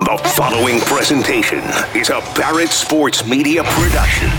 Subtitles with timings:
[0.00, 1.62] The following presentation
[1.94, 4.30] is a Barrett Sports Media production.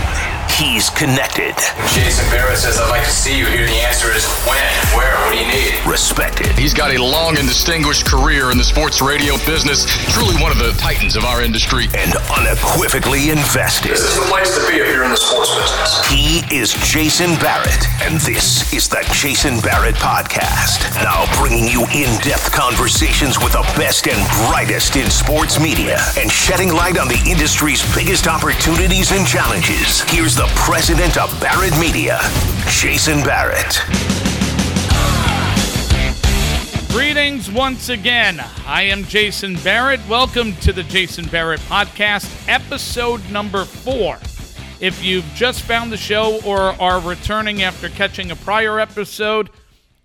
[0.58, 1.56] He's connected,
[1.90, 3.66] Jason Barrett says, I'd like to see you here.
[3.66, 4.62] The answer is when,
[4.94, 5.74] where, what do you need?
[5.88, 9.84] respected, He's got a long and distinguished career in the sports radio business.
[10.14, 11.86] Truly one of the titans of our industry.
[11.98, 13.90] and unequivocally invested.
[13.92, 16.06] This is the place to be if you're in the sports business.
[16.06, 20.86] He is Jason Barrett, and this is the Jason Barrett Podcast.
[21.02, 26.70] Now bringing you in-depth conversations with the best and brightest in sports media and shedding
[26.72, 30.02] light on the industry's biggest opportunities and challenges.
[30.06, 32.18] Here's the president of Barrett Media,
[32.68, 33.82] Jason Barrett.
[36.90, 38.44] Greetings once again.
[38.66, 40.00] I am Jason Barrett.
[40.08, 44.18] Welcome to the Jason Barrett Podcast, episode number four.
[44.80, 49.48] If you've just found the show or are returning after catching a prior episode,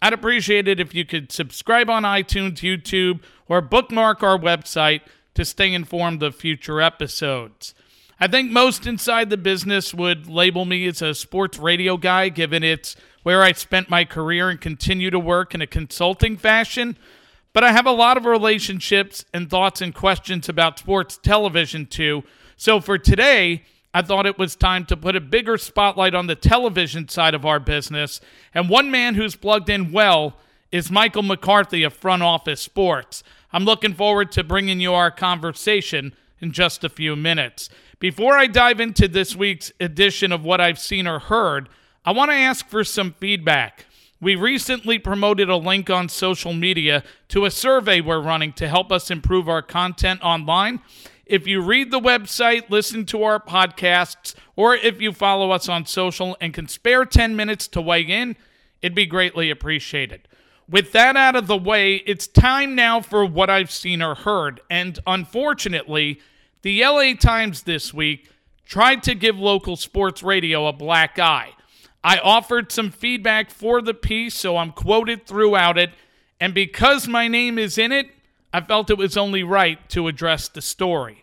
[0.01, 5.01] I'd appreciate it if you could subscribe on iTunes, YouTube, or bookmark our website
[5.33, 7.73] to stay informed of future episodes.
[8.19, 12.63] I think most inside the business would label me as a sports radio guy, given
[12.63, 16.97] it's where I spent my career and continue to work in a consulting fashion.
[17.53, 22.23] But I have a lot of relationships and thoughts and questions about sports television too.
[22.55, 26.35] So for today, I thought it was time to put a bigger spotlight on the
[26.35, 28.19] television side of our business.
[28.51, 30.37] And one man who's plugged in well
[30.71, 33.23] is Michael McCarthy of Front Office Sports.
[33.53, 37.69] I'm looking forward to bringing you our conversation in just a few minutes.
[37.99, 41.67] Before I dive into this week's edition of What I've Seen or Heard,
[42.05, 43.87] I want to ask for some feedback.
[44.21, 48.91] We recently promoted a link on social media to a survey we're running to help
[48.91, 50.79] us improve our content online.
[51.25, 55.87] If you read the website, listen to our podcasts, or if you follow us on
[55.87, 58.35] social and can spare 10 minutes to weigh in,
[58.83, 60.27] it'd be greatly appreciated.
[60.69, 64.61] With that out of the way, it's time now for what I've seen or heard.
[64.69, 66.19] And unfortunately,
[66.61, 68.29] the LA Times this week
[68.65, 71.51] tried to give local sports radio a black eye.
[72.03, 75.91] I offered some feedback for the piece, so I'm quoted throughout it.
[76.39, 78.07] And because my name is in it,
[78.53, 81.21] I felt it was only right to address the story.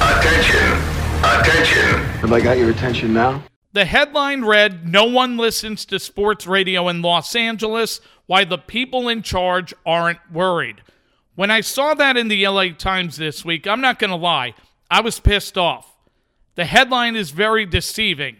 [0.00, 0.72] Attention!
[1.24, 2.04] Attention!
[2.20, 3.42] Have I got your attention now?
[3.72, 8.00] The headline read No one listens to sports radio in Los Angeles.
[8.26, 10.82] Why the people in charge aren't worried.
[11.38, 14.54] When I saw that in the LA Times this week, I'm not going to lie,
[14.90, 15.94] I was pissed off.
[16.56, 18.38] The headline is very deceiving.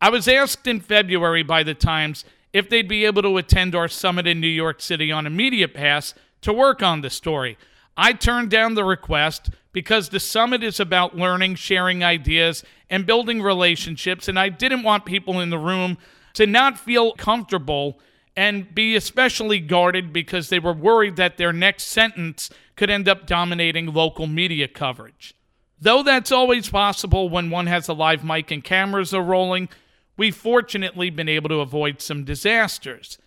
[0.00, 3.86] I was asked in February by the Times if they'd be able to attend our
[3.86, 7.58] summit in New York City on a media pass to work on the story.
[7.98, 13.42] I turned down the request because the summit is about learning, sharing ideas, and building
[13.42, 15.98] relationships, and I didn't want people in the room
[16.32, 18.00] to not feel comfortable
[18.38, 23.26] and be especially guarded because they were worried that their next sentence could end up
[23.26, 25.34] dominating local media coverage.
[25.80, 29.68] Though that's always possible when one has a live mic and cameras are rolling,
[30.16, 33.18] we've fortunately been able to avoid some disasters.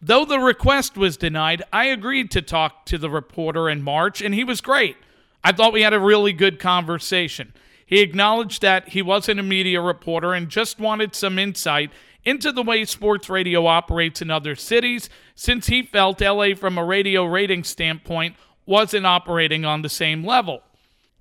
[0.00, 4.34] Though the request was denied, I agreed to talk to the reporter in March, and
[4.34, 4.96] he was great.
[5.44, 7.52] I thought we had a really good conversation.
[7.84, 11.90] He acknowledged that he wasn't a media reporter and just wanted some insight
[12.24, 16.84] into the way sports radio operates in other cities, since he felt LA, from a
[16.84, 18.36] radio rating standpoint,
[18.66, 20.62] wasn't operating on the same level.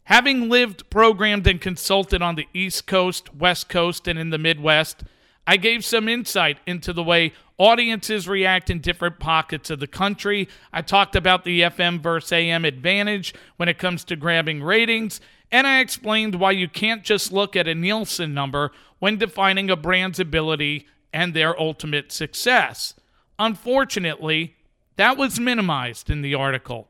[0.05, 5.03] Having lived, programmed, and consulted on the East Coast, West Coast, and in the Midwest,
[5.45, 10.47] I gave some insight into the way audiences react in different pockets of the country.
[10.71, 15.21] I talked about the FM versus AM advantage when it comes to grabbing ratings,
[15.51, 19.75] and I explained why you can't just look at a Nielsen number when defining a
[19.75, 22.95] brand's ability and their ultimate success.
[23.39, 24.55] Unfortunately,
[24.95, 26.89] that was minimized in the article.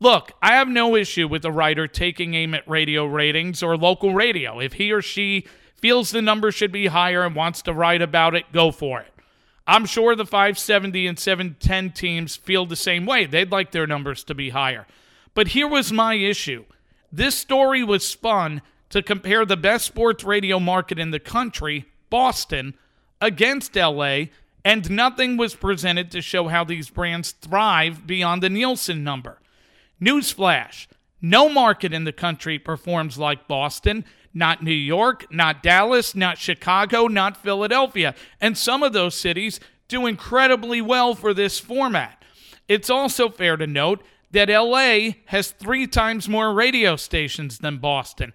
[0.00, 4.14] Look, I have no issue with a writer taking aim at radio ratings or local
[4.14, 4.58] radio.
[4.58, 5.46] If he or she
[5.76, 9.12] feels the number should be higher and wants to write about it, go for it.
[9.66, 13.26] I'm sure the 570 and 710 teams feel the same way.
[13.26, 14.86] They'd like their numbers to be higher.
[15.34, 16.64] But here was my issue
[17.12, 22.74] this story was spun to compare the best sports radio market in the country, Boston,
[23.22, 24.24] against LA,
[24.62, 29.38] and nothing was presented to show how these brands thrive beyond the Nielsen number.
[30.00, 30.86] Newsflash
[31.22, 34.04] no market in the country performs like Boston.
[34.34, 38.14] Not New York, not Dallas, not Chicago, not Philadelphia.
[38.40, 42.24] And some of those cities do incredibly well for this format.
[42.66, 44.02] It's also fair to note
[44.32, 48.32] that LA has three times more radio stations than Boston.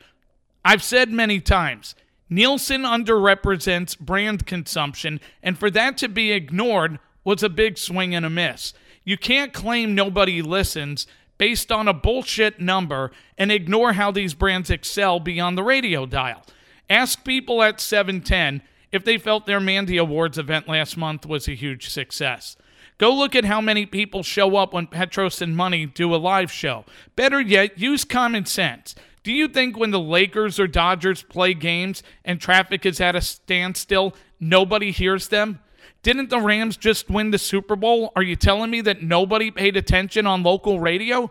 [0.64, 1.96] I've said many times,
[2.30, 8.26] Nielsen underrepresents brand consumption, and for that to be ignored was a big swing and
[8.26, 8.74] a miss.
[9.04, 11.08] You can't claim nobody listens
[11.38, 16.44] based on a bullshit number and ignore how these brands excel beyond the radio dial.
[16.90, 21.54] Ask people at 710 if they felt their Mandy Awards event last month was a
[21.54, 22.58] huge success.
[22.98, 26.52] Go look at how many people show up when Petros and Money do a live
[26.52, 26.84] show.
[27.16, 28.96] Better yet, use common sense.
[29.28, 33.20] Do you think when the Lakers or Dodgers play games and traffic is at a
[33.20, 35.60] standstill, nobody hears them?
[36.02, 38.14] Didn't the Rams just win the Super Bowl?
[38.16, 41.30] Are you telling me that nobody paid attention on local radio?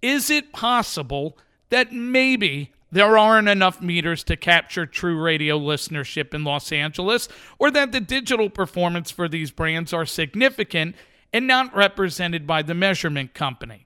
[0.00, 1.36] Is it possible
[1.68, 7.28] that maybe there aren't enough meters to capture true radio listenership in Los Angeles,
[7.58, 10.96] or that the digital performance for these brands are significant
[11.34, 13.84] and not represented by the measurement company.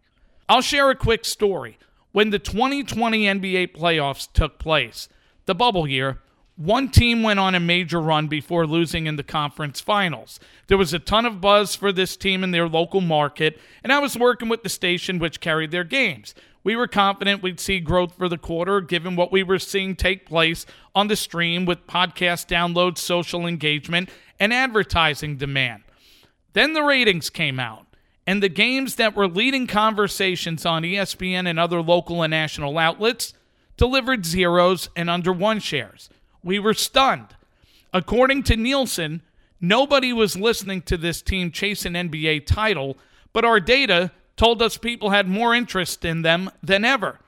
[0.49, 1.77] I'll share a quick story.
[2.13, 5.09] When the 2020 NBA playoffs took place,
[5.47, 6.19] the bubble year,
[6.57, 10.39] one team went on a major run before losing in the conference finals.
[10.67, 13.99] There was a ton of buzz for this team in their local market, and I
[13.99, 16.35] was working with the station which carried their games.
[16.63, 20.27] We were confident we'd see growth for the quarter given what we were seeing take
[20.27, 25.83] place on the stream with podcast downloads, social engagement, and advertising demand.
[26.53, 27.87] Then the ratings came out,
[28.27, 33.35] and the games that were leading conversations on ESPN and other local and national outlets
[33.77, 36.09] delivered zeros and under one shares.
[36.45, 37.29] We were stunned.
[37.93, 39.23] According to Nielsen,
[39.61, 42.97] nobody was listening to this team chase an NBA title,
[43.33, 47.19] but our data told us people had more interest in them than ever.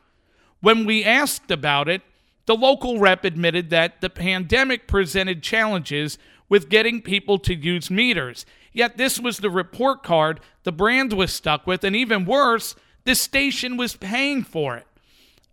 [0.60, 2.02] When we asked about it,
[2.46, 6.18] the local rep admitted that the pandemic presented challenges
[6.48, 8.46] with getting people to use meters.
[8.72, 12.74] Yet this was the report card the brand was stuck with, and even worse,
[13.04, 14.86] the station was paying for it.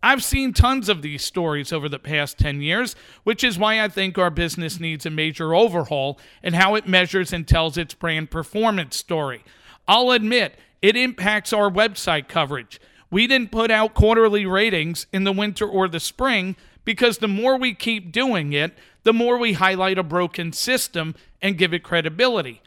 [0.04, 3.88] I've seen tons of these stories over the past 10 years, which is why I
[3.88, 8.32] think our business needs a major overhaul in how it measures and tells its brand
[8.32, 9.44] performance story.
[9.88, 12.82] I'll admit, it impacts our website coverage.
[13.12, 17.58] We didn't put out quarterly ratings in the winter or the spring because the more
[17.58, 18.74] we keep doing it,
[19.04, 22.62] the more we highlight a broken system and give it credibility.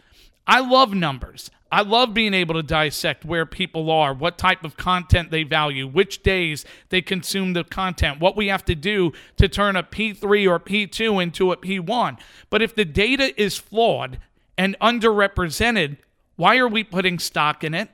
[0.47, 1.51] I love numbers.
[1.73, 5.89] I love being able to dissect where people are, what type of content they value,
[5.89, 10.49] which days they consume the content, what we have to do to turn a P3
[10.49, 12.17] or P2 into a P1.
[12.49, 14.21] But if the data is flawed
[14.57, 15.97] and underrepresented,
[16.37, 17.91] why are we putting stock in it?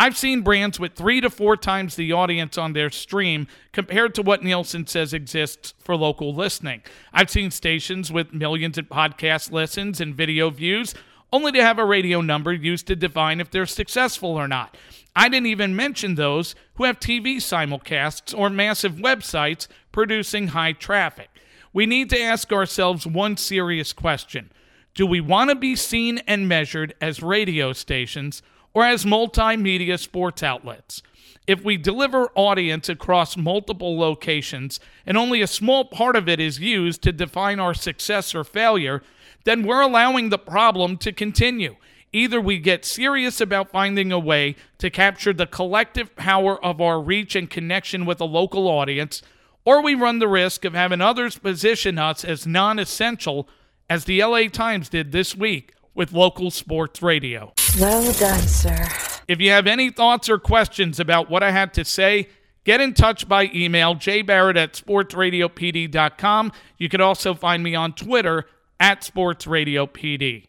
[0.00, 4.22] I've seen brands with three to four times the audience on their stream compared to
[4.22, 6.80] what Nielsen says exists for local listening.
[7.12, 10.94] I've seen stations with millions of podcast listens and video views
[11.34, 14.74] only to have a radio number used to define if they're successful or not.
[15.14, 21.28] I didn't even mention those who have TV simulcasts or massive websites producing high traffic.
[21.74, 24.50] We need to ask ourselves one serious question
[24.94, 28.40] Do we want to be seen and measured as radio stations?
[28.74, 31.02] Or as multimedia sports outlets.
[31.46, 36.60] If we deliver audience across multiple locations and only a small part of it is
[36.60, 39.02] used to define our success or failure,
[39.44, 41.76] then we're allowing the problem to continue.
[42.12, 47.00] Either we get serious about finding a way to capture the collective power of our
[47.00, 49.22] reach and connection with a local audience,
[49.64, 53.48] or we run the risk of having others position us as non essential,
[53.88, 57.52] as the LA Times did this week with local sports radio.
[57.78, 58.88] Well done, sir.
[59.28, 62.28] If you have any thoughts or questions about what I had to say,
[62.64, 66.52] get in touch by email, jbarrett at sportsradiopd.com.
[66.78, 68.46] You can also find me on Twitter
[68.78, 70.46] at sportsradiopd.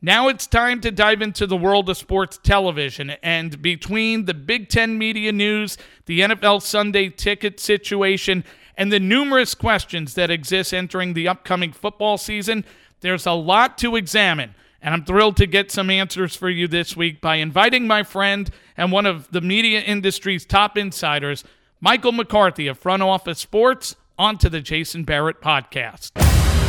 [0.00, 3.10] Now it's time to dive into the world of sports television.
[3.22, 8.44] And between the Big Ten media news, the NFL Sunday ticket situation,
[8.76, 12.64] and the numerous questions that exist entering the upcoming football season,
[13.00, 14.54] there's a lot to examine.
[14.84, 18.50] And I'm thrilled to get some answers for you this week by inviting my friend
[18.76, 21.42] and one of the media industry's top insiders,
[21.80, 26.10] Michael McCarthy of Front Office Sports, onto the Jason Barrett podcast.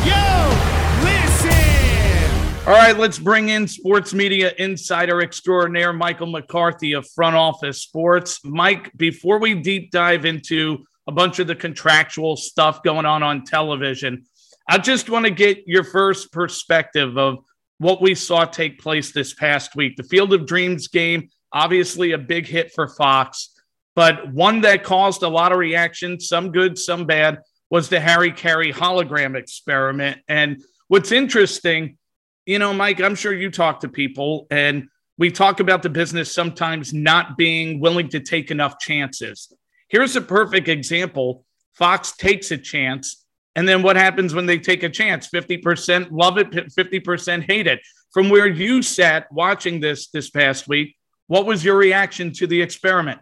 [0.06, 2.66] Yo, listen!
[2.66, 8.40] All right, let's bring in sports media insider extraordinaire Michael McCarthy of Front Office Sports.
[8.46, 13.44] Mike, before we deep dive into a bunch of the contractual stuff going on on
[13.44, 14.24] television,
[14.66, 17.40] I just want to get your first perspective of
[17.78, 19.96] what we saw take place this past week.
[19.96, 23.50] The Field of Dreams game, obviously a big hit for Fox,
[23.94, 27.38] but one that caused a lot of reaction, some good, some bad,
[27.70, 30.20] was the Harry Caray hologram experiment.
[30.28, 31.98] And what's interesting,
[32.44, 36.32] you know, Mike, I'm sure you talk to people and we talk about the business
[36.32, 39.52] sometimes not being willing to take enough chances.
[39.88, 43.25] Here's a perfect example Fox takes a chance
[43.56, 45.28] and then what happens when they take a chance?
[45.28, 47.80] 50% love it, 50% hate it.
[48.12, 50.94] From where you sat watching this this past week,
[51.26, 53.20] what was your reaction to the experiment?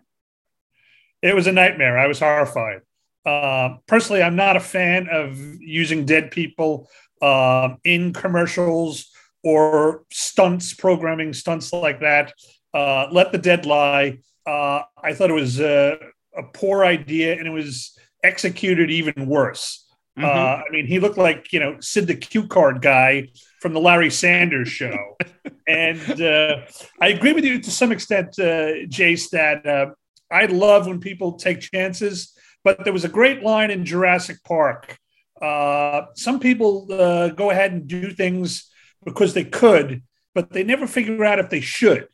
[1.23, 1.99] It was a nightmare.
[1.99, 2.81] I was horrified.
[3.25, 6.91] Uh, personally, I'm not a fan of using dead people
[7.23, 9.11] um, in commercials
[9.43, 12.35] or stunts, programming stunts like that.
[12.75, 14.19] Uh, let the dead lie.
[14.45, 15.99] Uh, I thought it was a,
[16.37, 19.84] a, poor idea, and it was executed even worse.
[20.18, 20.25] Mm-hmm.
[20.25, 23.28] Uh, I mean, he looked like you know Sid the cue card guy
[23.61, 25.16] from the Larry Sanders show,
[25.68, 26.59] and uh,
[27.00, 29.30] I agree with you to some extent, uh, Jace.
[29.30, 29.87] That uh,
[30.30, 34.99] I love when people take chances, but there was a great line in Jurassic Park.
[35.42, 38.71] Uh, some people uh, go ahead and do things
[39.04, 40.02] because they could,
[40.35, 42.06] but they never figure out if they should.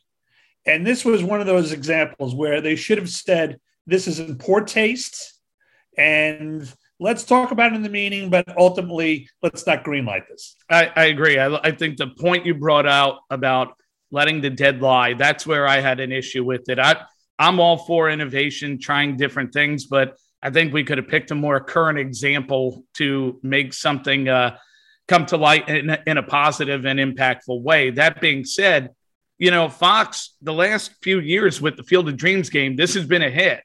[0.65, 4.37] And this was one of those examples where they should have said, This is in
[4.37, 5.39] poor taste.
[5.97, 10.55] And let's talk about it in the meeting, but ultimately, let's not greenlight this.
[10.69, 11.39] I, I agree.
[11.39, 13.73] I, I think the point you brought out about
[14.11, 16.77] letting the dead lie, that's where I had an issue with it.
[16.77, 16.95] I,
[17.39, 21.35] I'm all for innovation, trying different things, but I think we could have picked a
[21.35, 24.57] more current example to make something uh,
[25.07, 27.89] come to light in a, in a positive and impactful way.
[27.89, 28.91] That being said,
[29.39, 33.07] you know, Fox, the last few years with the Field of Dreams game, this has
[33.07, 33.63] been a hit.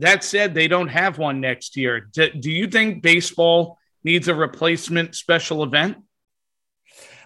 [0.00, 2.00] That said, they don't have one next year.
[2.00, 5.98] Do, do you think baseball needs a replacement special event?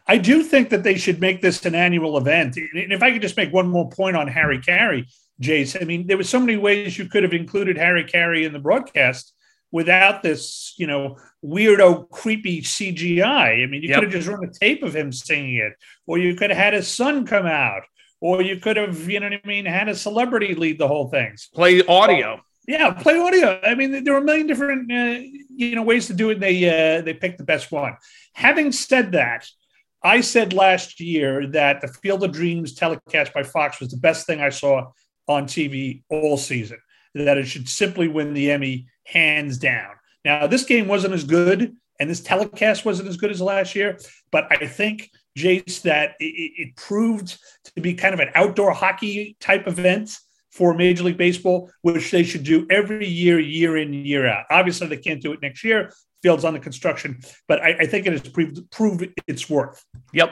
[0.07, 2.57] I do think that they should make this an annual event.
[2.57, 5.07] And if I could just make one more point on Harry Caray,
[5.40, 8.52] Jace, I mean, there were so many ways you could have included Harry Caray in
[8.52, 9.33] the broadcast
[9.73, 13.62] without this, you know, weirdo, creepy CGI.
[13.62, 14.00] I mean, you yep.
[14.00, 15.73] could have just run a tape of him singing it,
[16.07, 17.83] or you could have had his son come out,
[18.21, 21.09] or you could have, you know what I mean, had a celebrity lead the whole
[21.09, 21.37] thing.
[21.54, 22.40] Play audio.
[22.66, 23.61] Yeah, play audio.
[23.62, 25.21] I mean, there are a million different, uh,
[25.54, 26.40] you know, ways to do it.
[26.40, 27.97] They uh, they picked the best one.
[28.35, 29.47] Having said that,
[30.02, 34.26] I said last year that the Field of Dreams telecast by Fox was the best
[34.26, 34.92] thing I saw
[35.28, 36.78] on TV all season.
[37.14, 39.92] That it should simply win the Emmy hands down.
[40.25, 43.99] Now, this game wasn't as good, and this telecast wasn't as good as last year,
[44.33, 49.37] but I think, Jace, that it, it proved to be kind of an outdoor hockey
[49.38, 50.18] type event
[50.54, 54.44] for Major League Baseball, which they should do every year, year in, year out.
[54.50, 55.92] Obviously, they can't do it next year.
[56.23, 59.84] Field's on the construction, but I, I think it has proved, proved its worth.
[60.12, 60.30] Yep.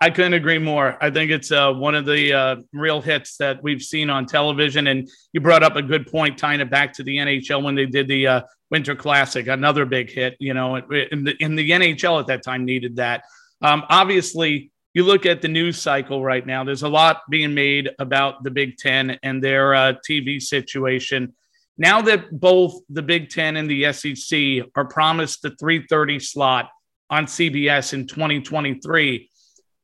[0.00, 0.96] I couldn't agree more.
[1.02, 4.88] I think it's uh, one of the uh, real hits that we've seen on television.
[4.88, 7.86] And you brought up a good point, tying it back to the NHL when they
[7.86, 10.36] did the uh, Winter Classic, another big hit.
[10.38, 13.24] You know, in the, in the NHL at that time needed that.
[13.62, 16.64] Um, obviously, you look at the news cycle right now.
[16.64, 21.34] There's a lot being made about the Big Ten and their uh, TV situation.
[21.76, 26.70] Now that both the Big Ten and the SEC are promised the 3:30 slot
[27.10, 29.30] on CBS in 2023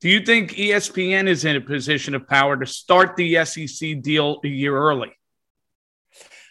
[0.02, 4.40] do you think ESPN is in a position of power to start the SEC deal
[4.44, 5.12] a year early?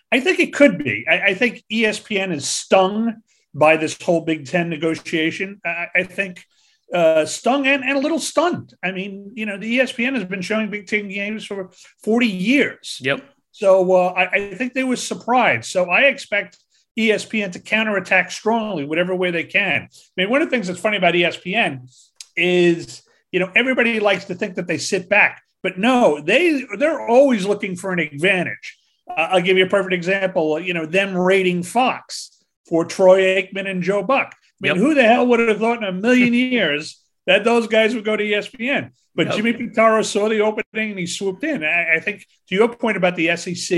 [0.09, 1.05] I think it could be.
[1.05, 3.21] I, I think ESPN is stung
[3.53, 5.59] by this whole Big Ten negotiation.
[5.65, 6.45] I, I think
[6.93, 8.73] uh, stung and, and a little stunned.
[8.83, 11.71] I mean, you know, the ESPN has been showing Big Ten games for
[12.03, 12.99] 40 years.
[13.01, 13.23] Yep.
[13.51, 15.69] So uh, I, I, think they were surprised.
[15.69, 16.57] So I expect
[16.97, 19.89] ESPN to counterattack strongly, whatever way they can.
[19.91, 21.89] I mean, one of the things that's funny about ESPN
[22.35, 27.05] is you know, everybody likes to think that they sit back, but no, they they're
[27.05, 28.77] always looking for an advantage.
[29.09, 30.59] Uh, I'll give you a perfect example.
[30.59, 34.35] You know, them raiding Fox for Troy Aikman and Joe Buck.
[34.61, 34.77] I mean, yep.
[34.77, 38.15] who the hell would have thought in a million years that those guys would go
[38.15, 38.91] to ESPN?
[39.15, 39.35] But yep.
[39.35, 41.63] Jimmy Pitaro saw the opening and he swooped in.
[41.63, 43.77] I, I, think to your point about the SEC,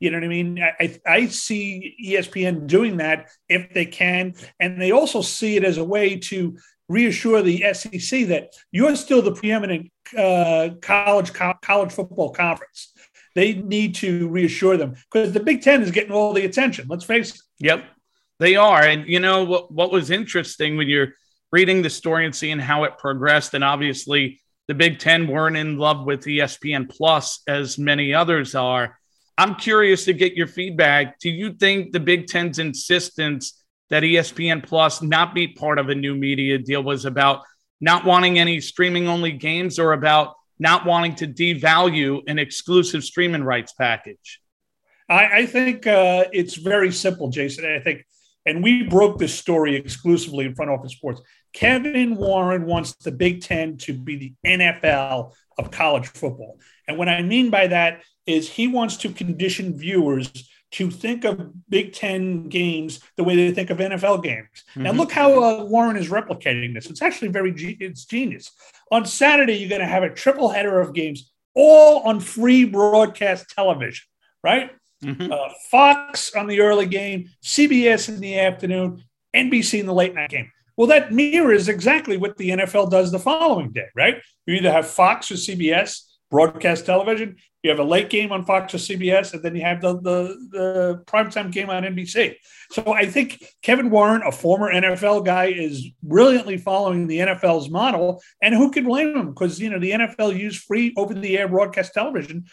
[0.00, 0.62] you know what I mean?
[0.62, 4.34] I, I see ESPN doing that if they can.
[4.60, 6.58] And they also see it as a way to
[6.88, 12.92] reassure the SEC that you're still the preeminent uh, college co- college football conference.
[13.34, 16.86] They need to reassure them because the Big Ten is getting all the attention.
[16.88, 17.40] Let's face it.
[17.60, 17.84] Yep,
[18.38, 18.82] they are.
[18.82, 19.72] And you know what?
[19.72, 21.14] What was interesting when you're
[21.52, 25.78] reading the story and seeing how it progressed, and obviously the Big Ten weren't in
[25.78, 28.98] love with ESPN Plus as many others are.
[29.38, 31.18] I'm curious to get your feedback.
[31.20, 35.94] Do you think the Big Ten's insistence that ESPN Plus not be part of a
[35.94, 37.42] new media deal was about
[37.80, 43.44] not wanting any streaming only games or about not wanting to devalue an exclusive streaming
[43.44, 44.40] rights package?
[45.08, 47.64] I, I think uh, it's very simple, Jason.
[47.64, 48.04] I think,
[48.48, 51.20] and we broke this story exclusively in Front Office Sports.
[51.52, 56.58] Kevin Warren wants the Big Ten to be the NFL of college football.
[56.86, 60.30] And what I mean by that is he wants to condition viewers
[60.70, 64.48] to think of Big Ten games the way they think of NFL games.
[64.70, 64.82] Mm-hmm.
[64.82, 66.86] Now, look how uh, Warren is replicating this.
[66.86, 68.50] It's actually very it's genius.
[68.90, 73.50] On Saturday, you're going to have a triple header of games, all on free broadcast
[73.50, 74.06] television,
[74.42, 74.70] right?
[75.04, 75.32] Mm-hmm.
[75.32, 80.30] Uh, Fox on the early game, CBS in the afternoon, NBC in the late night
[80.30, 80.50] game.
[80.76, 84.16] Well, that mirrors exactly what the NFL does the following day, right?
[84.46, 88.72] You either have Fox or CBS broadcast television, you have a late game on Fox
[88.74, 92.36] or CBS, and then you have the, the, the primetime game on NBC.
[92.70, 98.22] So I think Kevin Warren, a former NFL guy, is brilliantly following the NFL's model.
[98.40, 99.28] And who can blame him?
[99.30, 102.44] Because, you know, the NFL used free over the air broadcast television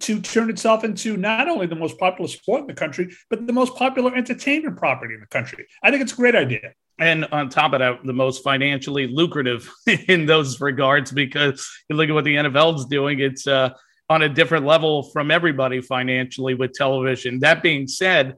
[0.00, 3.52] to turn itself into not only the most popular sport in the country, but the
[3.52, 5.66] most popular entertainment property in the country.
[5.82, 9.72] I think it's a great idea and on top of that, the most financially lucrative
[10.08, 13.70] in those regards because you look at what the NFL is doing, it's uh,
[14.10, 17.40] on a different level from everybody financially with television.
[17.40, 18.36] That being said,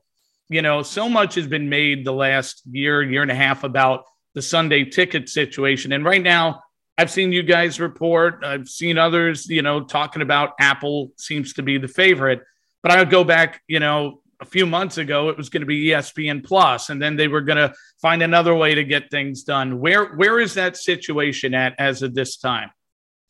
[0.49, 4.05] you know, so much has been made the last year, year and a half about
[4.35, 5.93] the Sunday ticket situation.
[5.93, 6.63] And right now,
[7.01, 11.63] I've seen you guys report, I've seen others, you know, talking about Apple seems to
[11.63, 12.43] be the favorite.
[12.83, 15.67] But I would go back, you know, a few months ago it was going to
[15.67, 19.45] be ESPN Plus, and then they were going to find another way to get things
[19.45, 19.81] done.
[19.81, 22.71] Where where is that situation at as of this time?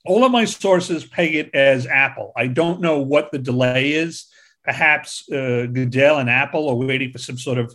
[0.04, 2.32] All of my sources peg it as Apple.
[2.36, 4.26] I don't know what the delay is.
[4.64, 7.72] Perhaps uh, Goodell and Apple are waiting for some sort of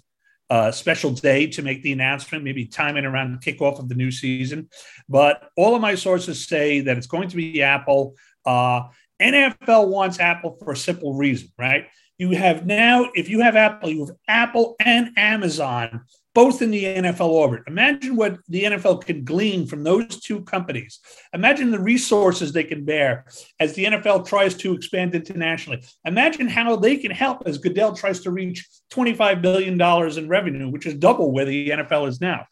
[0.50, 4.12] uh, special day to make the announcement, maybe timing around the kickoff of the new
[4.12, 4.70] season.
[5.10, 8.16] But all of my sources say that it's going to be Apple.
[8.46, 8.84] Uh,
[9.22, 11.88] NFL wants Apple for a simple reason, right?
[12.18, 16.84] You have now, if you have Apple, you have Apple and Amazon both in the
[16.84, 17.63] NFL orbit.
[17.65, 21.00] Imagine what the NFL can glean from those two companies.
[21.34, 23.25] Imagine the resources they can bear
[23.62, 25.82] as the NFL tries to expand internationally.
[26.04, 29.82] Imagine how they can help as Goodell tries to reach $25 billion
[30.18, 32.46] in revenue, which is double where the NFL is now.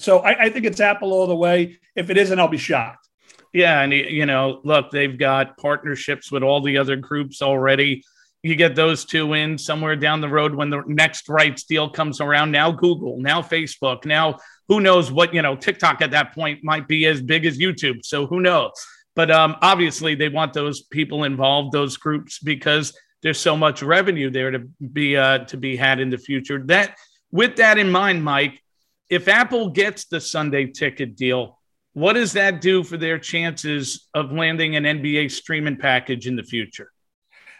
[0.00, 1.78] So I, I think it's Apple all the way.
[1.94, 3.08] If it isn't, I'll be shocked.
[3.52, 3.80] Yeah.
[3.82, 8.02] And, you know, look, they've got partnerships with all the other groups already
[8.42, 12.20] you get those two in somewhere down the road when the next rights deal comes
[12.20, 12.52] around.
[12.52, 16.86] Now Google, now Facebook, now who knows what, you know, TikTok at that point might
[16.86, 18.04] be as big as YouTube.
[18.04, 18.72] So who knows?
[19.16, 24.30] But um, obviously they want those people involved, those groups, because there's so much revenue
[24.30, 24.60] there to
[24.92, 26.62] be uh, to be had in the future.
[26.66, 26.96] That
[27.32, 28.62] with that in mind, Mike,
[29.10, 31.58] if Apple gets the Sunday ticket deal,
[31.94, 36.44] what does that do for their chances of landing an NBA streaming package in the
[36.44, 36.92] future?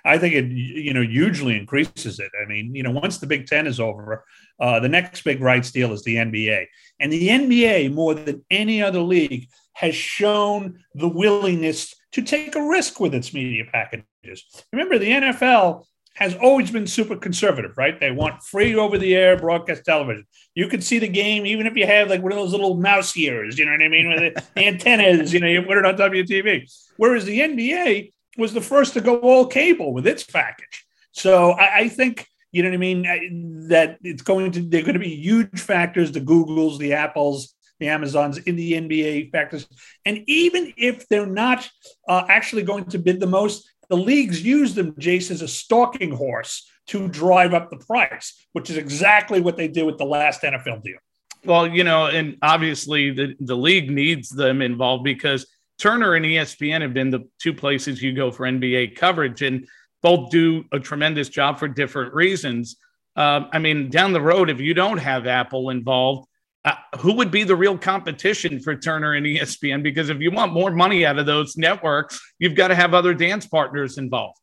[0.09, 2.31] I think it you know hugely increases it.
[2.43, 4.25] I mean, you know, once the Big Ten is over,
[4.59, 6.67] uh, the next big rights deal is the NBA,
[6.99, 12.69] and the NBA more than any other league has shown the willingness to take a
[12.69, 14.45] risk with its media packages.
[14.73, 18.01] Remember, the NFL has always been super conservative, right?
[18.01, 20.27] They want free over the air broadcast television.
[20.55, 23.17] You can see the game even if you have like one of those little mouse
[23.17, 24.09] ears, you know what I mean?
[24.09, 26.69] With the antennas, you know, you put it on WTV.
[26.97, 30.87] Whereas the NBA was the first to go all cable with its package.
[31.13, 34.95] So I, I think you know what I mean that it's going to they're going
[34.95, 39.69] to be huge factors the Googles, the Apples, the Amazons in the NBA factors,
[40.07, 41.69] and even if they're not
[42.09, 46.13] uh, actually going to bid the most, the leagues use them, Jace, as a stalking
[46.13, 50.43] horse to drive up the price, which is exactly what they did with the last
[50.43, 50.99] NFL deal.
[51.45, 55.47] Well, you know, and obviously the, the league needs them involved because
[55.79, 59.67] Turner and ESPN have been the two places you go for NBA coverage, and
[60.03, 62.77] both do a tremendous job for different reasons.
[63.17, 66.29] Uh, I mean, down the road, if you don't have Apple involved,
[66.65, 69.83] uh, who would be the real competition for Turner and ESPN?
[69.83, 73.15] Because if you want more money out of those networks, you've got to have other
[73.15, 74.39] dance partners involved.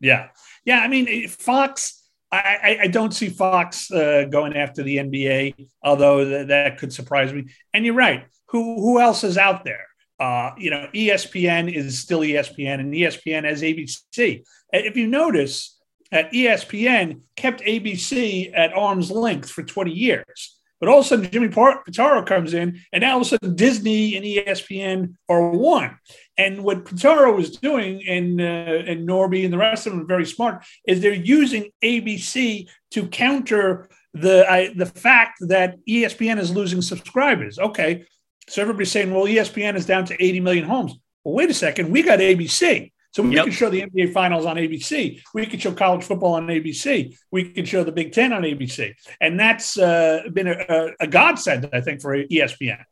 [0.00, 0.28] Yeah.
[0.64, 0.80] Yeah.
[0.80, 6.48] I mean, Fox, I, I don't see Fox uh, going after the NBA, although th-
[6.48, 7.46] that could surprise me.
[7.72, 8.26] And you're right.
[8.48, 9.86] Who, who else is out there?
[10.18, 14.42] Uh, you know, ESPN is still ESPN, and ESPN has ABC.
[14.72, 15.76] If you notice,
[16.12, 20.56] at ESPN kept ABC at arm's length for 20 years.
[20.78, 23.56] But all of a sudden, Jimmy Pitaro comes in, and now all of a sudden,
[23.56, 25.98] Disney and ESPN are one.
[26.36, 30.06] And what Pitaro was doing, and uh, and Norby and the rest of them are
[30.06, 36.82] very smart, is they're using ABC to counter the the fact that ESPN is losing
[36.82, 37.58] subscribers.
[37.58, 38.04] Okay,
[38.48, 40.94] so everybody's saying, well, ESPN is down to 80 million homes.
[41.24, 41.90] Well, wait a second.
[41.90, 42.92] We got ABC.
[43.12, 43.44] So we yep.
[43.44, 45.22] can show the NBA finals on ABC.
[45.32, 47.16] We can show college football on ABC.
[47.30, 48.94] We can show the Big Ten on ABC.
[49.22, 52.84] And that's uh, been a, a godsend, I think, for ESPN.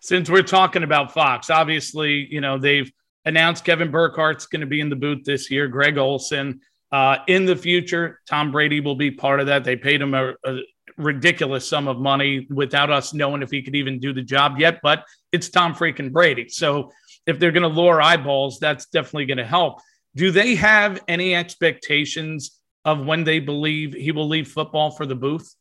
[0.00, 2.92] Since we're talking about Fox, obviously, you know, they've
[3.24, 6.60] announced Kevin Burkhardt's going to be in the booth this year, Greg Olsen
[6.92, 9.64] Uh, in the future, Tom Brady will be part of that.
[9.64, 10.58] They paid him a, a
[11.00, 14.80] ridiculous sum of money without us knowing if he could even do the job yet.
[14.82, 16.48] But it's Tom freaking Brady.
[16.48, 16.92] So
[17.26, 19.80] if they're going to lure eyeballs, that's definitely going to help.
[20.16, 25.14] Do they have any expectations of when they believe he will leave football for the
[25.14, 25.54] booth?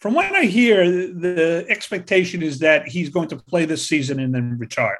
[0.00, 4.34] From what I hear, the expectation is that he's going to play this season and
[4.34, 4.98] then retire.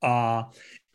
[0.00, 0.44] Uh,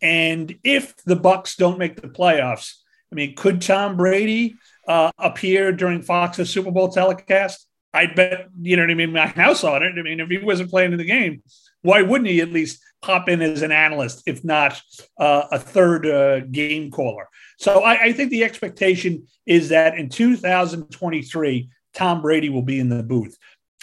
[0.01, 2.73] and if the Bucs don't make the playoffs,
[3.11, 4.55] I mean, could Tom Brady
[4.87, 7.64] uh, appear during Fox's Super Bowl telecast?
[7.95, 9.11] I bet you know what I mean.
[9.11, 9.93] My house on it.
[9.97, 11.41] I mean, if he wasn't playing in the game,
[11.81, 14.81] why wouldn't he at least pop in as an analyst, if not
[15.19, 17.27] uh, a third uh, game caller?
[17.57, 22.89] So I, I, think the expectation is that in 2023, Tom Brady will be in
[22.89, 23.37] the booth.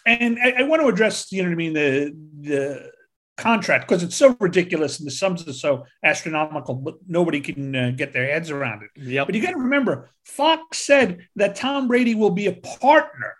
[0.05, 2.93] And I, I want to address, you know what I mean, the the
[3.39, 7.93] contract because it's so ridiculous and the sums are so astronomical, but nobody can uh,
[7.97, 8.91] get their heads around it.
[9.01, 9.27] Yep.
[9.27, 13.35] But you got to remember, Fox said that Tom Brady will be a partner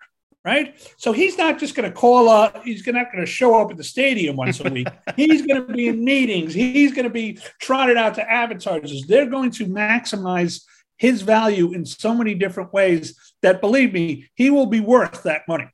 [0.45, 0.75] right?
[0.97, 3.77] So he's not just going to call up, he's not going to show up at
[3.77, 4.89] the stadium once a week.
[5.17, 9.05] he's going to be in meetings, he's going to be trotted out to advertisers.
[9.07, 10.63] They're going to maximize
[10.97, 15.43] his value in so many different ways that believe me, he will be worth that
[15.49, 15.69] money.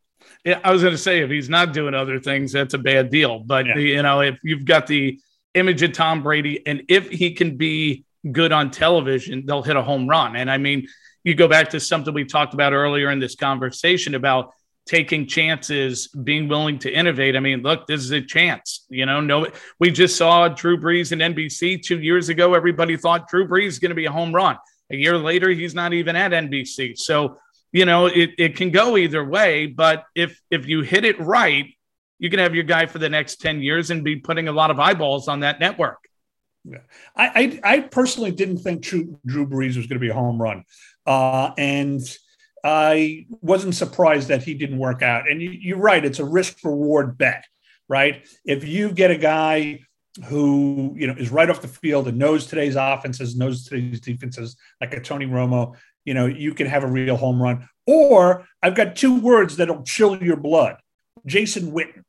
[0.45, 3.11] Yeah, I was going to say if he's not doing other things, that's a bad
[3.11, 3.41] deal.
[3.41, 3.77] But yeah.
[3.77, 5.21] you know, if you've got the
[5.55, 9.83] image of Tom Brady, and if he can be good on television, they'll hit a
[9.83, 10.37] home run.
[10.37, 10.89] And I mean,
[11.25, 14.53] you go back to something we talked about earlier in this conversation about
[14.89, 17.37] taking chances, being willing to innovate.
[17.37, 18.87] I mean, look, this is a chance.
[18.89, 19.47] You know, no,
[19.79, 22.55] we just saw Drew Brees in NBC two years ago.
[22.55, 24.57] Everybody thought Drew Brees is going to be a home run.
[24.91, 26.97] A year later, he's not even at NBC.
[26.97, 27.37] So,
[27.71, 29.67] you know, it, it can go either way.
[29.67, 31.67] But if if you hit it right,
[32.19, 34.71] you can have your guy for the next 10 years and be putting a lot
[34.71, 35.99] of eyeballs on that network.
[36.65, 36.79] Yeah.
[37.15, 40.41] I, I, I personally didn't think Drew, Drew Brees was going to be a home
[40.41, 40.65] run.
[41.07, 42.01] Uh, and
[42.69, 45.27] I wasn't surprised that he didn't work out.
[45.27, 47.47] And you, are right; it's a risk reward bet,
[47.89, 48.29] right?
[48.45, 49.81] If you get a guy
[50.27, 54.55] who you know is right off the field and knows today's offenses, knows today's defenses,
[54.83, 57.67] like a Tony Romo, you know, you can have a real home run.
[57.87, 60.77] Or I've got two words that'll chill your blood:
[61.25, 62.05] Jason Witten.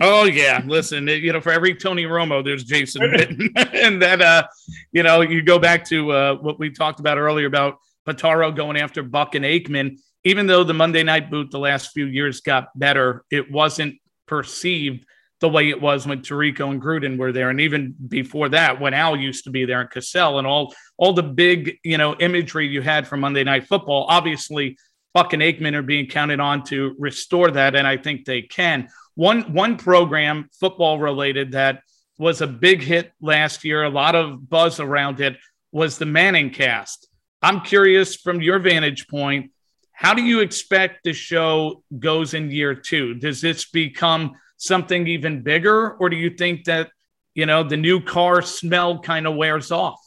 [0.00, 4.46] Oh yeah, listen, you know, for every Tony Romo, there's Jason Witten, and then uh,
[4.92, 8.76] you know, you go back to uh, what we talked about earlier about Pitaro going
[8.76, 9.98] after Buck and Aikman.
[10.24, 15.04] Even though the Monday night boot the last few years got better, it wasn't perceived
[15.42, 18.94] the way it was when Tirico and Gruden were there, and even before that, when
[18.94, 22.68] Al used to be there and Cosell and all all the big you know imagery
[22.68, 24.06] you had from Monday Night Football.
[24.08, 24.78] Obviously,
[25.12, 28.88] Buck and Aikman are being counted on to restore that, and I think they can.
[29.16, 31.82] One one program, football related, that
[32.18, 35.36] was a big hit last year, a lot of buzz around it,
[35.72, 37.08] was the Manning Cast.
[37.42, 39.50] I'm curious from your vantage point,
[39.92, 43.14] how do you expect the show goes in year two?
[43.14, 46.90] Does this become something even bigger, or do you think that
[47.34, 50.00] you know the new car smell kind of wears off?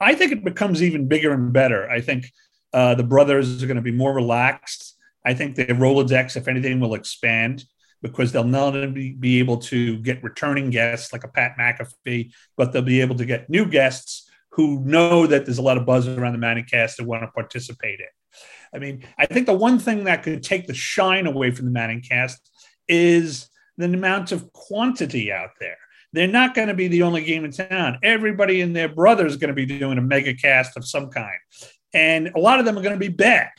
[0.00, 1.90] I think it becomes even bigger and better.
[1.90, 2.30] I think
[2.72, 4.96] uh, the brothers are going to be more relaxed.
[5.24, 7.64] I think the Rolodex, if anything, will expand
[8.00, 12.72] because they'll not only be able to get returning guests like a Pat McAfee, but
[12.72, 14.27] they'll be able to get new guests
[14.58, 17.28] who know that there's a lot of buzz around the Manning cast and want to
[17.28, 18.06] participate in.
[18.74, 21.70] I mean, I think the one thing that could take the shine away from the
[21.70, 22.50] Manning cast
[22.88, 25.76] is the amount of quantity out there.
[26.12, 28.00] They're not going to be the only game in town.
[28.02, 31.38] Everybody and their brother is going to be doing a mega cast of some kind.
[31.94, 33.50] And a lot of them are going to be bad.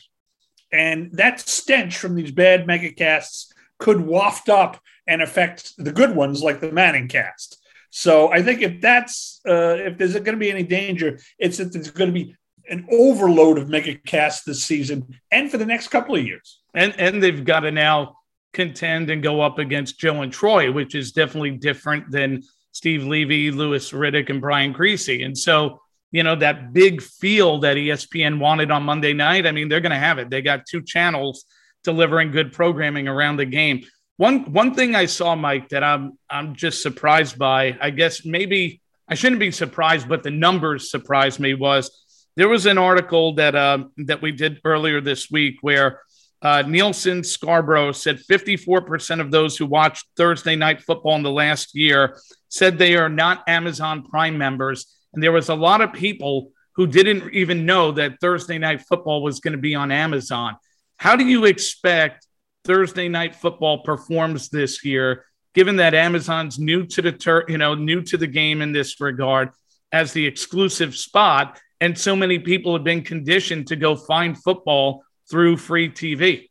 [0.70, 6.14] And that stench from these bad mega casts could waft up and affect the good
[6.14, 7.56] ones like the Manning cast.
[7.90, 11.72] So I think if that's uh, if there's going to be any danger, it's that
[11.72, 12.36] there's going to be
[12.68, 16.60] an overload of mega casts this season and for the next couple of years.
[16.74, 18.16] And and they've got to now
[18.52, 23.50] contend and go up against Joe and Troy, which is definitely different than Steve Levy,
[23.50, 25.24] Louis Riddick, and Brian Griese.
[25.24, 29.68] And so, you know, that big feel that ESPN wanted on Monday night, I mean,
[29.68, 30.30] they're going to have it.
[30.30, 31.44] They got two channels
[31.84, 33.84] delivering good programming around the game.
[34.20, 37.78] One one thing I saw, Mike, that I'm I'm just surprised by.
[37.80, 41.54] I guess maybe I shouldn't be surprised, but the numbers surprised me.
[41.54, 41.90] Was
[42.36, 46.02] there was an article that uh, that we did earlier this week where
[46.42, 51.74] uh, Nielsen Scarborough said 54% of those who watched Thursday night football in the last
[51.74, 52.18] year
[52.50, 56.86] said they are not Amazon Prime members, and there was a lot of people who
[56.86, 60.58] didn't even know that Thursday night football was going to be on Amazon.
[60.98, 62.26] How do you expect
[62.70, 67.74] Thursday night football performs this year, given that Amazon's new to the tur- you know
[67.74, 69.50] new to the game in this regard
[69.90, 75.02] as the exclusive spot, and so many people have been conditioned to go find football
[75.28, 76.48] through free TV.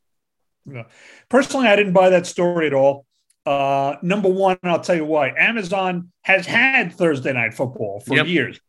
[0.65, 0.83] Yeah.
[1.29, 3.05] Personally, I didn't buy that story at all.
[3.45, 5.33] Uh, number one, I'll tell you why.
[5.37, 8.27] Amazon has had Thursday night football for yep.
[8.27, 8.59] years,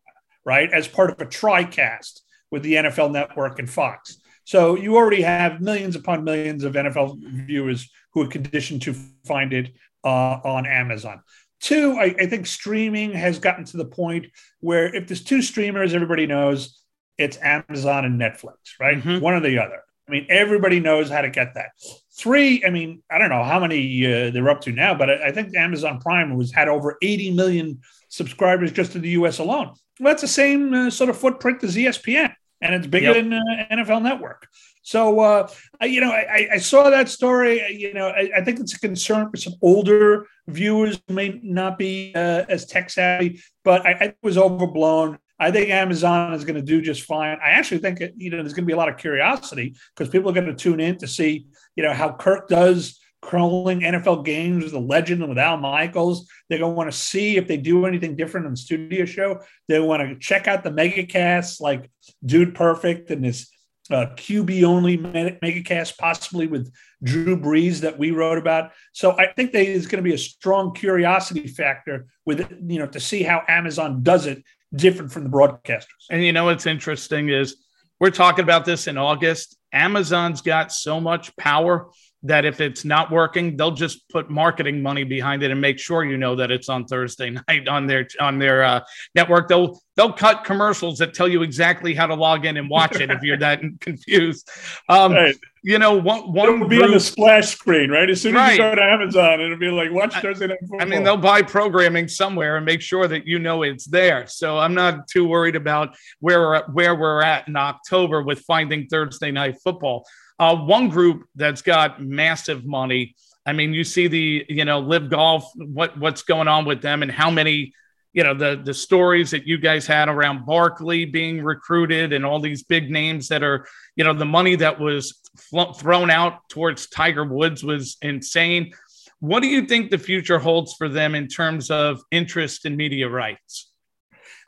[0.45, 0.73] right?
[0.73, 4.20] As part of a TriCast, with the NFL Network and Fox.
[4.51, 9.53] So you already have millions upon millions of NFL viewers who are conditioned to find
[9.53, 11.23] it uh, on Amazon.
[11.61, 14.27] Two, I, I, think streaming has gotten to the point
[14.59, 16.83] where if there's two streamers, everybody knows
[17.17, 18.99] it's Amazon and Netflix, right?
[18.99, 19.21] Mm-hmm.
[19.21, 19.85] One or the other.
[20.09, 21.71] I mean, everybody knows how to get that.
[22.19, 25.29] Three, I mean, I don't know how many uh, they're up to now, but I,
[25.29, 29.39] I, think Amazon Prime was had over 80 million subscribers just in the U.S.
[29.39, 29.75] alone.
[30.01, 33.17] Well, that's the same uh, sort of footprint as ESPN, and it's bigger yep.
[33.17, 34.49] than uh, NFL Network.
[34.83, 35.49] So, uh,
[35.81, 37.77] I, you know, I, I, saw that story.
[37.77, 41.79] You know, I, I, think it's a concern for some older viewers who may not
[41.79, 45.19] be uh, as tech savvy, but I, it was overblown.
[45.39, 47.39] I think Amazon is going to do just fine.
[47.43, 50.11] I actually think it, you know there's going to be a lot of curiosity because
[50.11, 51.47] people are going to tune in to see
[51.77, 56.29] you know how Kirk does calling NFL games with a legend with Al Michaels.
[56.49, 59.41] They're going to want to see if they do anything different on the studio show.
[59.69, 61.91] They want to check out the megacasts like
[62.25, 63.51] Dude Perfect and this
[63.91, 68.71] uh, QB only megacast, possibly with Drew Brees that we wrote about.
[68.93, 73.01] So I think there's going to be a strong curiosity factor with you know to
[73.01, 76.07] see how Amazon does it different from the broadcasters.
[76.09, 77.57] And you know what's interesting is
[77.99, 79.57] we're talking about this in August.
[79.73, 81.91] Amazon's got so much power
[82.23, 86.05] that if it's not working, they'll just put marketing money behind it and make sure
[86.05, 88.81] you know that it's on Thursday night on their on their uh,
[89.15, 89.49] network.
[89.49, 93.11] They'll they'll cut commercials that tell you exactly how to log in and watch it
[93.11, 94.49] if you're that confused.
[94.89, 95.37] Um, right.
[95.63, 98.09] You know, one one will be group, on the splash screen, right?
[98.09, 98.53] As soon as right.
[98.53, 100.81] you go to Amazon, it'll be like watch Thursday night football.
[100.81, 104.27] I mean, they'll buy programming somewhere and make sure that you know it's there.
[104.27, 108.41] So I'm not too worried about where we're at, where we're at in October with
[108.41, 110.07] finding Thursday night football.
[110.41, 113.15] Uh, one group that's got massive money.
[113.45, 117.03] I mean, you see the you know LIV Golf, what what's going on with them,
[117.03, 117.75] and how many
[118.15, 122.41] you know the the stories that you guys had around Barkley being recruited and all
[122.41, 126.89] these big names that are you know the money that was fl- thrown out towards
[126.89, 128.73] Tiger Woods was insane.
[129.19, 133.11] What do you think the future holds for them in terms of interest in media
[133.11, 133.71] rights?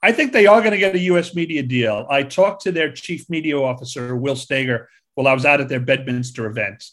[0.02, 1.35] I think they are going to get a U.S.
[1.35, 2.07] media deal.
[2.11, 5.81] I talked to their chief media officer, Will Staeger, well, I was out at their
[5.81, 6.85] Bedminster event,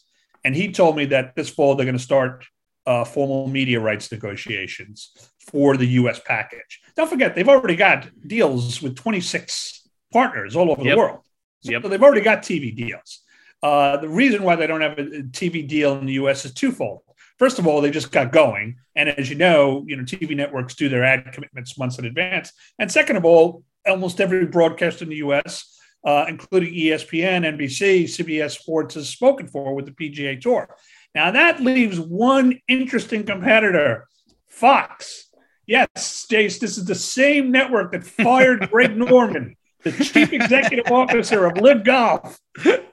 [0.44, 2.46] and he told me that this fall they're going to start
[2.86, 6.20] uh, formal media rights negotiations for the U.S.
[6.26, 6.82] package.
[6.96, 10.94] Don't forget, they've already got deals with 26 partners all over yep.
[10.94, 11.20] the world.
[11.62, 11.84] So yep.
[11.84, 13.22] they've already got TV deals.
[13.62, 16.46] Uh, the reason why they don't have a TV deal in the U.S.
[16.46, 17.02] is twofold.
[17.38, 20.76] First of all, they just got going, and as you know, you know TV networks
[20.76, 22.52] do their ad commitments months in advance.
[22.80, 28.60] And second of all, almost every broadcast in the U.S uh, including ESPN, NBC, CBS
[28.60, 30.76] Sports, has spoken for with the PGA Tour.
[31.16, 34.08] Now, that leaves one interesting competitor,
[34.48, 35.30] Fox.
[35.66, 41.46] Yes, Stace, this is the same network that fired Greg Norman, the chief executive officer
[41.46, 42.40] of LIV Golf,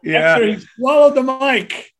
[0.03, 0.19] yeah.
[0.19, 1.92] after he swallowed the mic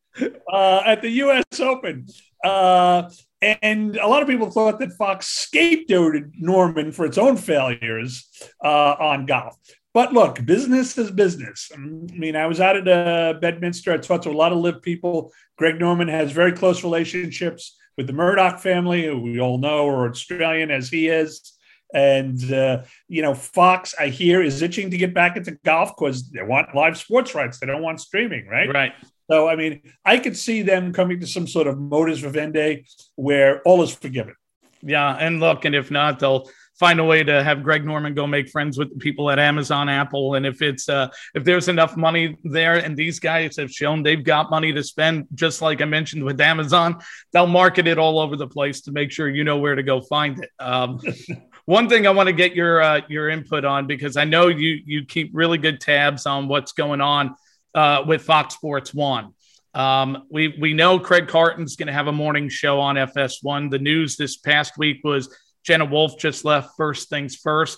[0.51, 1.45] uh, at the U.S.
[1.59, 2.07] Open.
[2.43, 3.09] Uh,
[3.41, 8.27] and a lot of people thought that Fox scapegoated Norman for its own failures
[8.63, 9.57] uh, on golf.
[9.97, 11.71] But look, business is business.
[11.73, 13.91] I mean, I was out at uh, Bedminster.
[13.91, 15.33] I talked to a lot of LIV people.
[15.57, 20.07] Greg Norman has very close relationships with the Murdoch family, who we all know are
[20.07, 21.51] Australian as he is.
[21.95, 26.29] And, uh, you know, Fox, I hear, is itching to get back into golf because
[26.29, 27.57] they want live sports rights.
[27.57, 28.71] They don't want streaming, right?
[28.71, 28.93] Right.
[29.31, 33.63] So, I mean, I could see them coming to some sort of modus vivendi where
[33.63, 34.35] all is forgiven.
[34.83, 35.17] Yeah.
[35.19, 36.47] And look, and if not, they'll
[36.79, 39.89] find a way to have Greg Norman go make friends with the people at Amazon,
[39.89, 44.03] Apple, and if it's uh, if there's enough money there, and these guys have shown
[44.03, 46.99] they've got money to spend, just like I mentioned with Amazon,
[47.33, 50.01] they'll market it all over the place to make sure you know where to go
[50.01, 50.49] find it.
[50.59, 50.99] Um,
[51.65, 54.79] one thing I want to get your uh, your input on because I know you
[54.85, 57.35] you keep really good tabs on what's going on
[57.73, 59.33] uh, with Fox Sports One.
[59.73, 63.69] Um, we we know Craig Carton's going to have a morning show on FS1.
[63.69, 65.35] The news this past week was
[65.67, 67.77] Jenna Wolfe just left first things first.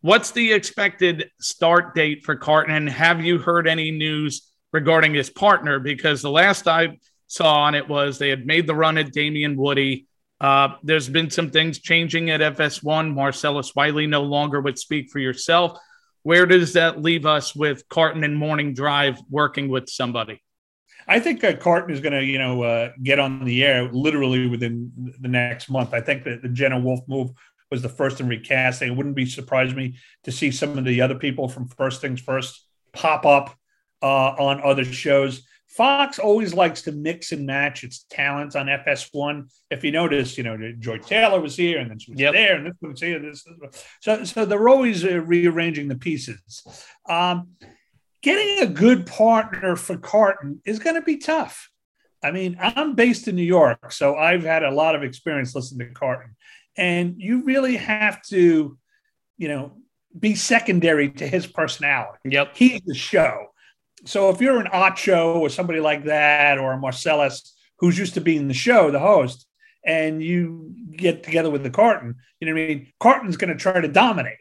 [0.00, 2.74] What's the expected start date for Carton?
[2.74, 5.78] And have you heard any news regarding his partner?
[5.78, 6.98] Because the last I
[7.28, 10.08] saw on it was they had made the run at Damien Woody.
[10.40, 13.14] Uh, there's been some things changing at FS1.
[13.14, 15.78] Marcellus Wiley no longer would speak for yourself.
[16.24, 20.42] Where does that leave us with Carton and Morning Drive working with somebody?
[21.08, 24.46] I think uh, Carton is going to, you know, uh, get on the air literally
[24.46, 25.94] within the next month.
[25.94, 27.30] I think that the Jenna Wolfe move
[27.70, 28.92] was the first in recasting.
[28.92, 32.20] It wouldn't be surprised me to see some of the other people from First Things
[32.20, 33.56] First pop up
[34.02, 35.42] uh, on other shows.
[35.68, 39.50] Fox always likes to mix and match its talents on FS1.
[39.70, 42.32] If you notice, you know, Joy Taylor was here and then she was yep.
[42.32, 43.18] there and this was here.
[43.18, 46.62] This, this, so, so they're always uh, rearranging the pieces.
[47.08, 47.48] Um,
[48.22, 51.70] getting a good partner for Carton is going to be tough.
[52.22, 55.88] I mean, I'm based in New York, so I've had a lot of experience listening
[55.88, 56.34] to Carton,
[56.76, 58.76] and you really have to,
[59.36, 59.76] you know,
[60.18, 62.18] be secondary to his personality.
[62.24, 62.56] Yep.
[62.56, 63.48] He's the show.
[64.04, 68.20] So if you're an Acho or somebody like that, or a Marcellus who's used to
[68.20, 69.46] being the show, the host,
[69.84, 72.92] and you get together with the Carton, you know what I mean?
[72.98, 74.36] Carton's going to try to dominate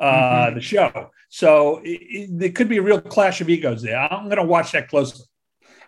[0.00, 0.54] uh, mm-hmm.
[0.54, 1.10] the show.
[1.28, 3.98] So it, it, there could be a real clash of egos there.
[3.98, 5.26] I'm going to watch that closely.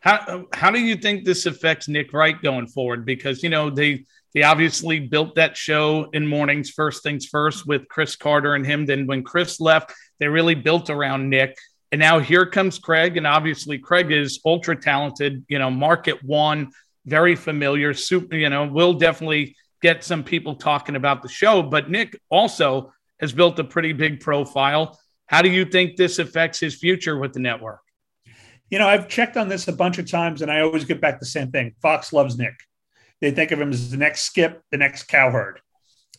[0.02, 3.06] How how do you think this affects Nick Wright going forward?
[3.06, 7.88] Because you know they they obviously built that show in mornings first things first with
[7.88, 8.84] Cris Carter and him.
[8.84, 11.56] Then when Cris left, they really built around Nick.
[11.92, 15.44] And now here comes Craig, and obviously Craig is ultra talented.
[15.48, 16.72] You know, market one,
[17.06, 17.94] very familiar.
[17.94, 21.62] Super, you know, will definitely get some people talking about the show.
[21.62, 22.92] But Nick also
[23.22, 24.98] has built a pretty big profile.
[25.26, 27.80] How do you think this affects his future with the network?
[28.68, 31.20] You know, I've checked on this a bunch of times, and I always get back
[31.20, 31.74] the same thing.
[31.80, 32.54] Fox loves Nick.
[33.20, 35.60] They think of him as the next Skip, the next Cowherd.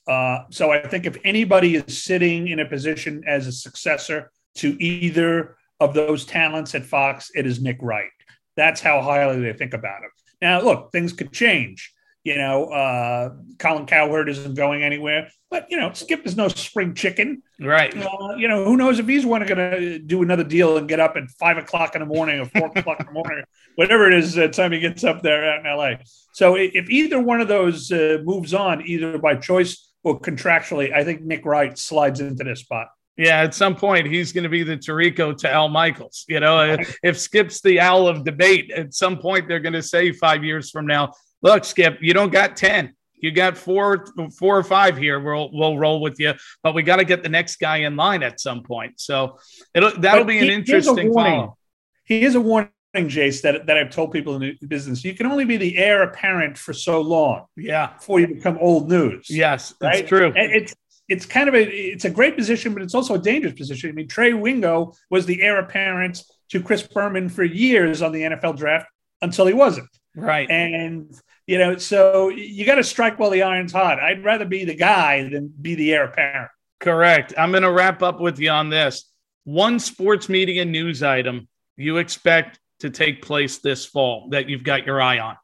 [0.08, 4.82] Uh, so I think if anybody is sitting in a position as a successor to
[4.82, 8.12] either of those talents at Fox, it is Nick Wright.
[8.56, 10.12] That's how highly they think about him.
[10.42, 11.94] Now, look, things could change.
[12.24, 16.94] You know, uh, Colin Cowherd isn't going anywhere, but you know, Skip is no spring
[16.94, 17.96] chicken, right?
[17.96, 20.88] Uh, you know, who knows if he's one of going to do another deal and
[20.88, 23.44] get up at five o'clock in the morning or four o'clock in the morning,
[23.76, 26.00] whatever it is, the time he gets up there out in L.A.
[26.34, 31.04] So if either one of those uh, moves on, either by choice or contractually, I
[31.04, 32.88] think Nick Wright slides into this spot.
[33.18, 36.26] Yeah, at some point he's going to be the Tirico to Al Michaels.
[36.28, 40.12] You know, if Skip's the owl of debate, at some point they're going to say
[40.12, 41.12] five years from now,
[41.44, 42.96] look, Skip, you don't got 10.
[43.18, 44.06] You got four,
[44.38, 45.18] four or five here.
[45.18, 48.22] We'll we'll roll with you, but we got to get the next guy in line
[48.22, 49.00] at some point.
[49.00, 49.40] So
[49.74, 51.58] it'll that'll but be an he, interesting follow.
[52.04, 55.06] He is a warning, Jace, that that I've told people in the business.
[55.06, 57.46] You can only be the heir apparent for so long.
[57.56, 59.30] Yeah, before you become old news.
[59.30, 60.08] Yes, that's right?
[60.08, 60.34] true.
[60.36, 60.76] And it's
[61.08, 63.90] it's kind of a it's a great position, but it's also a dangerous position.
[63.90, 68.24] I mean, Trey Wingo was the heir apparent to Chris Berman for years on the
[68.24, 68.88] NFL draft
[69.22, 69.88] until he wasn't.
[70.16, 70.50] Right.
[70.50, 71.16] And
[71.48, 74.00] you know, so you got to strike while the iron's hot.
[74.00, 76.52] I'd rather be the guy than be the heir apparent.
[76.80, 77.34] Correct.
[77.38, 79.10] I'm going to wrap up with you on this.
[79.44, 84.86] One sports media news item you expect to take place this fall that you've got
[84.86, 85.38] your eye on?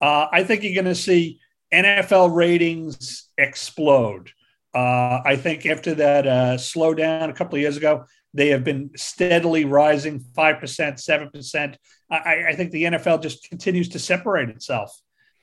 [0.00, 1.40] Uh, I think you're going to see
[1.72, 4.30] NFL ratings explode.
[4.74, 8.90] Uh, I think after that uh, slowdown a couple of years ago, they have been
[8.96, 11.76] steadily rising 5%, 7%.
[12.10, 14.98] I, I think the NFL just continues to separate itself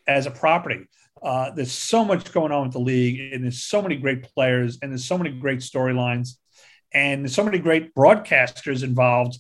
[0.08, 0.88] as a property.
[1.21, 4.78] Uh, there's so much going on with the league, and there's so many great players,
[4.82, 6.38] and there's so many great storylines,
[6.93, 9.38] and there's so many great broadcasters involved.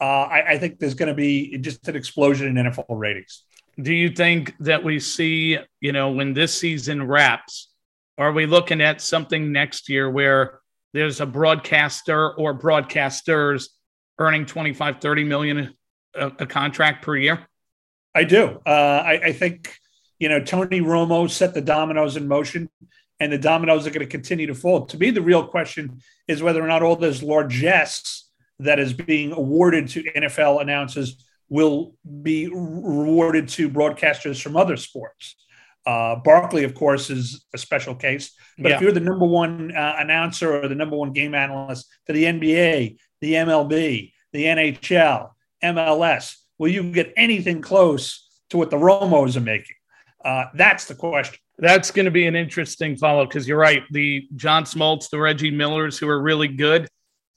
[0.00, 3.44] Uh, I, I, think there's going to be just an explosion in NFL ratings.
[3.80, 7.70] Do you think that we see, you know, when this season wraps,
[8.16, 10.60] are we looking at something next year where
[10.92, 13.68] there's a broadcaster or broadcasters
[14.18, 15.74] earning 25, 30 million
[16.18, 17.46] a, a contract per year?
[18.14, 18.60] I do.
[18.66, 18.70] Uh,
[19.04, 19.76] I, I, think,
[20.18, 22.68] you know, Tony Romo set the dominoes in motion
[23.20, 24.86] and the dominoes are going to continue to fall.
[24.86, 28.28] To me, the real question is whether or not all this largesse
[28.60, 35.36] that is being awarded to NFL announcers will be rewarded to broadcasters from other sports.
[35.86, 38.32] Uh, Barkley, of course, is a special case.
[38.58, 38.76] But yeah.
[38.76, 42.24] if you're the number one uh, announcer or the number one game analyst for the
[42.24, 45.30] NBA, the MLB, the NHL,
[45.62, 49.76] MLS, will you get anything close to what the Romos are making?
[50.24, 51.38] Uh, that's the question.
[51.58, 53.82] That's going to be an interesting follow because you're right.
[53.90, 56.88] The John Smoltz, the Reggie Millers, who are really good,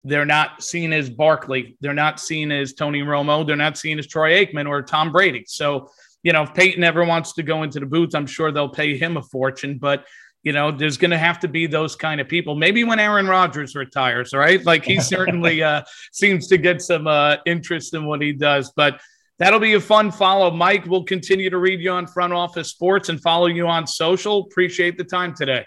[0.04, 1.78] they're not seen as Barkley.
[1.82, 3.46] They're not seen as Tony Romo.
[3.46, 5.44] They're not seen as Troy Aikman or Tom Brady.
[5.48, 5.90] So
[6.24, 8.98] you know, if Peyton ever wants to go into the booth, I'm sure they'll pay
[8.98, 9.78] him a fortune.
[9.78, 10.06] But
[10.44, 12.56] you know, there's going to have to be those kind of people.
[12.56, 14.64] Maybe when Aaron Rodgers retires, right?
[14.66, 18.72] Like he certainly uh, seems to get some uh, interest in what he does.
[18.76, 19.00] But
[19.38, 20.52] that'll be a fun follow.
[20.52, 24.40] Mike we'll continue to read you on Front Office Sports and follow you on social.
[24.40, 25.66] Appreciate the time today.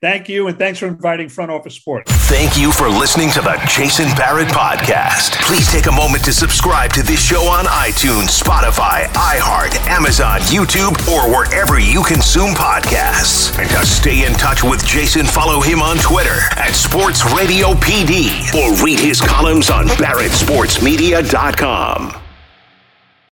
[0.00, 2.10] Thank you, and thanks for inviting Front Office Sports.
[2.26, 5.32] Thank you for listening to the Jason Barrett Podcast.
[5.42, 10.96] Please take a moment to subscribe to this show on iTunes, Spotify, iHeart, Amazon, YouTube,
[11.12, 13.54] or wherever you consume podcasts.
[13.58, 18.54] And to stay in touch with Jason, follow him on Twitter at Sports Radio PD
[18.54, 22.19] or read his columns on BarrettSportsMedia.com.